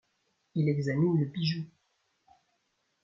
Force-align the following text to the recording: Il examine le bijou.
Il 0.55 0.67
examine 0.67 1.19
le 1.19 1.27
bijou. 1.27 1.63